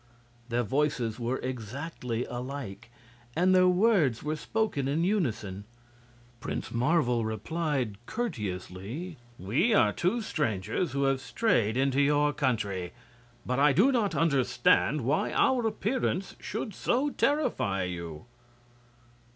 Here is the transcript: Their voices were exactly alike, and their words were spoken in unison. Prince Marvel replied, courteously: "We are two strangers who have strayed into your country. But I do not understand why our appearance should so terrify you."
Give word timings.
Their 0.49 0.63
voices 0.63 1.19
were 1.19 1.37
exactly 1.43 2.25
alike, 2.25 2.89
and 3.35 3.53
their 3.53 3.67
words 3.67 4.23
were 4.23 4.35
spoken 4.35 4.87
in 4.87 5.03
unison. 5.03 5.63
Prince 6.39 6.71
Marvel 6.71 7.23
replied, 7.23 7.99
courteously: 8.07 9.17
"We 9.37 9.75
are 9.75 9.93
two 9.93 10.23
strangers 10.23 10.93
who 10.93 11.03
have 11.03 11.21
strayed 11.21 11.77
into 11.77 12.01
your 12.01 12.33
country. 12.33 12.93
But 13.45 13.59
I 13.59 13.73
do 13.73 13.91
not 13.91 14.15
understand 14.15 15.01
why 15.01 15.33
our 15.33 15.67
appearance 15.67 16.35
should 16.39 16.73
so 16.73 17.11
terrify 17.11 17.83
you." 17.83 18.25